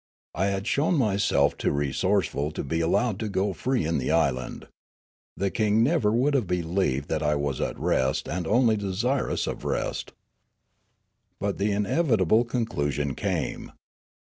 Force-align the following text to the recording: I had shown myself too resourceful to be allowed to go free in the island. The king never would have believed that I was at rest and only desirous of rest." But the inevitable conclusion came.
I 0.33 0.47
had 0.47 0.65
shown 0.65 0.97
myself 0.97 1.55
too 1.55 1.69
resourceful 1.71 2.49
to 2.53 2.63
be 2.63 2.79
allowed 2.79 3.19
to 3.19 3.29
go 3.29 3.53
free 3.53 3.85
in 3.85 3.99
the 3.99 4.09
island. 4.09 4.67
The 5.37 5.51
king 5.51 5.83
never 5.83 6.11
would 6.11 6.33
have 6.33 6.47
believed 6.47 7.07
that 7.09 7.21
I 7.21 7.35
was 7.35 7.61
at 7.61 7.77
rest 7.77 8.27
and 8.27 8.47
only 8.47 8.77
desirous 8.77 9.45
of 9.45 9.63
rest." 9.63 10.13
But 11.39 11.59
the 11.59 11.71
inevitable 11.71 12.45
conclusion 12.45 13.13
came. 13.13 13.73